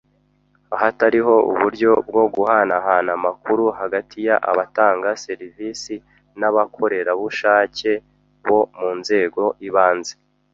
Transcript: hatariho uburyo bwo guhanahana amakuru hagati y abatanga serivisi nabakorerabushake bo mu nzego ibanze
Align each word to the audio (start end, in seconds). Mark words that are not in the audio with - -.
hatariho 0.81 1.33
uburyo 1.51 1.91
bwo 2.07 2.23
guhanahana 2.35 3.09
amakuru 3.19 3.63
hagati 3.79 4.17
y 4.27 4.29
abatanga 4.51 5.09
serivisi 5.25 5.95
nabakorerabushake 6.39 7.91
bo 8.47 8.59
mu 8.77 8.89
nzego 8.99 9.43
ibanze 9.67 10.13